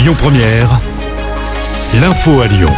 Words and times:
Lyon 0.00 0.14
Première, 0.16 0.80
l'info 2.00 2.40
à 2.40 2.46
Lyon. 2.46 2.70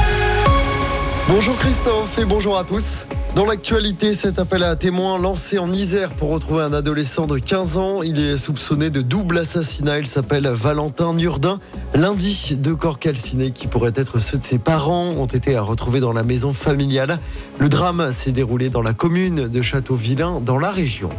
Bonjour 1.29 1.57
Christophe 1.57 2.19
et 2.19 2.25
bonjour 2.25 2.59
à 2.59 2.65
tous. 2.65 3.07
Dans 3.37 3.47
l'actualité, 3.47 4.13
cet 4.13 4.41
appel 4.41 4.65
à 4.65 4.75
témoins 4.75 5.21
lancé 5.21 5.57
en 5.61 5.73
Isère 5.73 6.11
pour 6.17 6.31
retrouver 6.31 6.65
un 6.65 6.73
adolescent 6.73 7.29
de 7.29 7.39
15 7.39 7.77
ans. 7.77 8.03
Il 8.03 8.19
est 8.19 8.37
soupçonné 8.37 8.91
de 8.91 9.03
double 9.03 9.39
assassinat. 9.39 10.01
Il 10.01 10.09
s'appelle 10.09 10.49
Valentin 10.49 11.15
Nurdin. 11.15 11.61
Lundi, 11.95 12.57
deux 12.59 12.75
corps 12.75 12.99
calcinés 12.99 13.53
qui 13.53 13.69
pourraient 13.69 13.93
être 13.95 14.19
ceux 14.19 14.39
de 14.39 14.45
ses 14.45 14.59
parents 14.59 15.11
ont 15.11 15.27
été 15.27 15.57
retrouvés 15.57 16.01
dans 16.01 16.13
la 16.13 16.25
maison 16.25 16.53
familiale. 16.53 17.21
Le 17.61 17.69
drame 17.69 18.11
s'est 18.11 18.33
déroulé 18.33 18.69
dans 18.69 18.83
la 18.83 18.95
commune 18.95 19.47
de 19.47 19.63
Château-Vilain, 19.63 20.41
dans 20.41 20.59
la 20.59 20.73
région. 20.73 21.11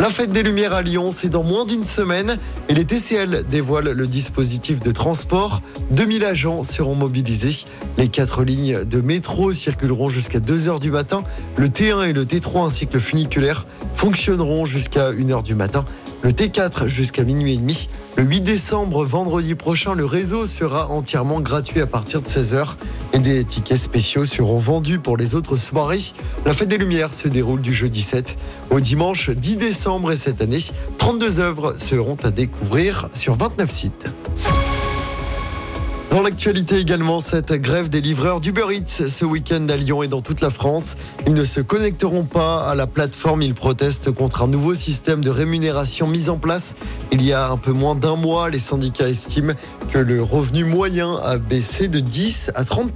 La 0.00 0.08
fête 0.08 0.32
des 0.32 0.42
Lumières 0.42 0.72
à 0.72 0.80
Lyon, 0.80 1.12
c'est 1.12 1.28
dans 1.28 1.42
moins 1.42 1.66
d'une 1.66 1.84
semaine 1.84 2.38
et 2.70 2.74
les 2.74 2.86
TCL 2.86 3.44
dévoilent 3.50 3.90
le 3.90 4.06
dispositif 4.06 4.80
de 4.80 4.92
transport. 4.92 5.60
2000 5.90 6.24
agents 6.24 6.62
seront 6.62 6.94
mobilisés. 6.94 7.66
Les 7.98 8.08
quatre 8.08 8.42
lignes 8.42 8.86
de 8.86 9.02
métro 9.02 9.52
circuleront 9.52 10.08
jusqu'à 10.08 10.38
2h 10.38 10.80
du 10.80 10.90
matin. 10.90 11.22
Le 11.56 11.66
T1 11.66 12.08
et 12.08 12.12
le 12.14 12.24
T3 12.24 12.64
ainsi 12.64 12.86
que 12.86 12.94
le 12.94 13.00
funiculaire 13.00 13.66
fonctionneront 13.92 14.64
jusqu'à 14.64 15.12
1h 15.12 15.42
du 15.42 15.54
matin. 15.54 15.84
Le 16.22 16.32
T4 16.32 16.86
jusqu'à 16.86 17.24
minuit 17.24 17.54
et 17.54 17.56
demi. 17.56 17.88
Le 18.16 18.24
8 18.24 18.42
décembre, 18.42 19.06
vendredi 19.06 19.54
prochain, 19.54 19.94
le 19.94 20.04
réseau 20.04 20.44
sera 20.44 20.88
entièrement 20.88 21.40
gratuit 21.40 21.80
à 21.80 21.86
partir 21.86 22.20
de 22.20 22.26
16h 22.26 22.74
et 23.14 23.18
des 23.18 23.42
tickets 23.44 23.78
spéciaux 23.78 24.26
seront 24.26 24.58
vendus 24.58 24.98
pour 24.98 25.16
les 25.16 25.34
autres 25.34 25.56
soirées. 25.56 26.12
La 26.44 26.52
fête 26.52 26.68
des 26.68 26.76
Lumières 26.76 27.14
se 27.14 27.28
déroule 27.28 27.62
du 27.62 27.72
jeudi 27.72 28.02
7 28.02 28.36
au 28.70 28.80
dimanche 28.80 29.30
10 29.30 29.56
décembre 29.56 30.12
et 30.12 30.16
cette 30.16 30.42
année, 30.42 30.62
32 30.98 31.40
œuvres 31.40 31.74
seront 31.78 32.16
à 32.22 32.30
découvrir 32.30 33.08
sur 33.12 33.34
29 33.34 33.70
sites. 33.70 34.06
Dans 36.10 36.22
l'actualité 36.22 36.76
également, 36.78 37.20
cette 37.20 37.52
grève 37.52 37.88
des 37.88 38.00
livreurs 38.00 38.40
d'Uber 38.40 38.66
Eats 38.72 39.06
ce 39.06 39.24
week-end 39.24 39.64
à 39.68 39.76
Lyon 39.76 40.02
et 40.02 40.08
dans 40.08 40.20
toute 40.20 40.40
la 40.40 40.50
France. 40.50 40.96
Ils 41.24 41.34
ne 41.34 41.44
se 41.44 41.60
connecteront 41.60 42.24
pas 42.24 42.68
à 42.68 42.74
la 42.74 42.88
plateforme. 42.88 43.42
Ils 43.42 43.54
protestent 43.54 44.10
contre 44.10 44.42
un 44.42 44.48
nouveau 44.48 44.74
système 44.74 45.22
de 45.22 45.30
rémunération 45.30 46.08
mis 46.08 46.28
en 46.28 46.36
place 46.36 46.74
il 47.12 47.22
y 47.22 47.32
a 47.32 47.48
un 47.48 47.56
peu 47.56 47.70
moins 47.70 47.94
d'un 47.94 48.16
mois. 48.16 48.50
Les 48.50 48.58
syndicats 48.58 49.08
estiment 49.08 49.52
que 49.92 49.98
le 49.98 50.20
revenu 50.20 50.64
moyen 50.64 51.14
a 51.24 51.38
baissé 51.38 51.86
de 51.86 52.00
10 52.00 52.50
à 52.56 52.64
30 52.64 52.92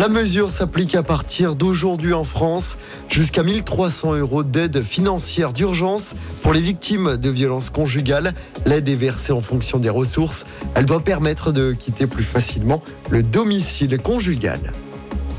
la 0.00 0.08
mesure 0.08 0.50
s'applique 0.50 0.94
à 0.94 1.02
partir 1.02 1.56
d'aujourd'hui 1.56 2.14
en 2.14 2.24
France 2.24 2.78
jusqu'à 3.10 3.42
1300 3.42 4.14
euros 4.14 4.44
d'aide 4.44 4.80
financière 4.80 5.52
d'urgence 5.52 6.14
pour 6.42 6.54
les 6.54 6.60
victimes 6.60 7.18
de 7.18 7.28
violences 7.28 7.68
conjugales. 7.68 8.32
L'aide 8.64 8.88
est 8.88 8.96
versée 8.96 9.34
en 9.34 9.42
fonction 9.42 9.78
des 9.78 9.90
ressources. 9.90 10.46
Elle 10.74 10.86
doit 10.86 11.04
permettre 11.04 11.52
de 11.52 11.74
quitter 11.74 12.06
plus 12.06 12.24
facilement 12.24 12.82
le 13.10 13.22
domicile 13.22 13.98
conjugal. 13.98 14.72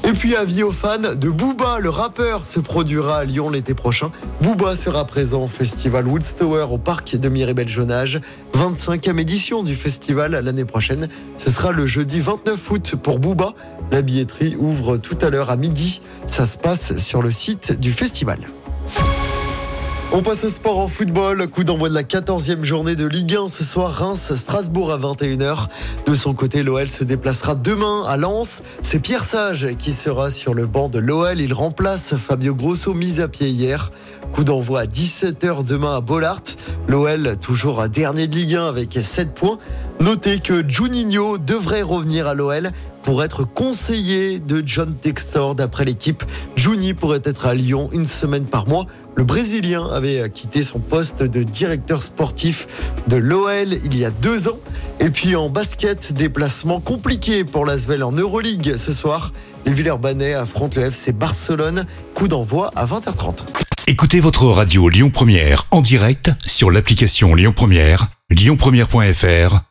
Et 0.03 0.13
puis 0.13 0.35
avis 0.35 0.63
aux 0.63 0.71
fans 0.71 0.97
de 0.97 1.29
Booba, 1.29 1.79
le 1.79 1.89
rappeur 1.89 2.45
se 2.45 2.59
produira 2.59 3.19
à 3.19 3.23
Lyon 3.23 3.49
l'été 3.49 3.73
prochain. 3.73 4.11
Booba 4.41 4.75
sera 4.75 5.05
présent 5.05 5.43
au 5.43 5.47
festival 5.47 6.07
Woodstower 6.07 6.65
au 6.71 6.77
parc 6.77 7.15
de 7.15 7.29
Miribel-Jonage. 7.29 8.19
25e 8.55 9.19
édition 9.19 9.63
du 9.63 9.75
festival 9.75 10.31
l'année 10.31 10.65
prochaine. 10.65 11.07
Ce 11.35 11.51
sera 11.51 11.71
le 11.71 11.85
jeudi 11.85 12.19
29 12.19 12.71
août 12.71 12.95
pour 13.01 13.19
Booba. 13.19 13.53
La 13.91 14.01
billetterie 14.01 14.55
ouvre 14.57 14.97
tout 14.97 15.17
à 15.21 15.29
l'heure 15.29 15.51
à 15.51 15.55
midi. 15.55 16.01
Ça 16.25 16.45
se 16.45 16.57
passe 16.57 16.97
sur 16.97 17.21
le 17.21 17.29
site 17.29 17.79
du 17.79 17.91
festival. 17.91 18.39
On 20.13 20.21
passe 20.21 20.43
au 20.43 20.49
sport 20.49 20.77
en 20.77 20.89
football. 20.89 21.47
Coup 21.47 21.63
d'envoi 21.63 21.87
de 21.87 21.93
la 21.93 22.03
14e 22.03 22.63
journée 22.63 22.97
de 22.97 23.07
Ligue 23.07 23.37
1 23.37 23.47
ce 23.47 23.63
soir. 23.63 23.93
Reims-Strasbourg 23.93 24.91
à 24.91 24.97
21h. 24.97 25.67
De 26.05 26.15
son 26.15 26.33
côté, 26.33 26.63
l'OL 26.63 26.89
se 26.89 27.05
déplacera 27.05 27.55
demain 27.55 28.03
à 28.05 28.17
Lens. 28.17 28.61
C'est 28.81 28.99
Pierre 28.99 29.23
Sage 29.23 29.69
qui 29.77 29.93
sera 29.93 30.29
sur 30.29 30.53
le 30.53 30.65
banc 30.65 30.89
de 30.89 30.99
l'OL. 30.99 31.39
Il 31.39 31.53
remplace 31.53 32.15
Fabio 32.17 32.53
Grosso, 32.53 32.93
mis 32.93 33.21
à 33.21 33.29
pied 33.29 33.47
hier. 33.47 33.89
Coup 34.33 34.43
d'envoi 34.43 34.81
à 34.81 34.85
17h 34.85 35.63
demain 35.63 35.95
à 35.95 36.01
Bollard. 36.01 36.43
L'OL 36.89 37.37
toujours 37.37 37.79
à 37.79 37.87
dernier 37.87 38.27
de 38.27 38.35
Ligue 38.35 38.55
1 38.55 38.67
avec 38.67 38.99
7 39.01 39.33
points. 39.33 39.59
Notez 40.01 40.39
que 40.39 40.67
Juninho 40.67 41.37
devrait 41.37 41.83
revenir 41.83 42.27
à 42.27 42.33
l'OL 42.33 42.71
pour 43.03 43.23
être 43.23 43.43
conseiller 43.43 44.39
de 44.39 44.63
John 44.65 44.95
Textor. 44.95 45.55
D'après 45.55 45.85
l'équipe, 45.85 46.23
Juni 46.55 46.93
pourrait 46.93 47.21
être 47.23 47.45
à 47.45 47.53
Lyon 47.53 47.89
une 47.93 48.05
semaine 48.05 48.45
par 48.45 48.67
mois. 48.67 48.85
Le 49.15 49.23
Brésilien 49.23 49.87
avait 49.91 50.29
quitté 50.29 50.63
son 50.63 50.79
poste 50.79 51.23
de 51.23 51.43
directeur 51.43 52.01
sportif 52.01 52.67
de 53.07 53.17
l'OL 53.17 53.73
il 53.73 53.97
y 53.97 54.05
a 54.05 54.11
deux 54.11 54.47
ans. 54.47 54.59
Et 54.99 55.09
puis 55.09 55.35
en 55.35 55.49
basket, 55.49 56.13
déplacement 56.13 56.79
compliqué 56.79 57.43
pour 57.43 57.65
l'Asvel 57.65 58.03
en 58.03 58.11
Euroleague 58.11 58.75
ce 58.77 58.93
soir. 58.93 59.33
Les 59.65 59.73
Villeurbanais 59.73 60.33
affrontent 60.33 60.79
le 60.79 60.87
FC 60.87 61.11
Barcelone. 61.11 61.85
Coup 62.15 62.27
d'envoi 62.27 62.71
à 62.75 62.85
20h30. 62.85 63.45
Écoutez 63.87 64.19
votre 64.19 64.45
radio 64.45 64.89
Lyon 64.89 65.09
Première 65.09 65.67
en 65.71 65.81
direct 65.81 66.31
sur 66.45 66.71
l'application 66.71 67.35
Lyon 67.35 67.53
Première, 67.55 68.07
lyonpremière.fr 68.29 69.70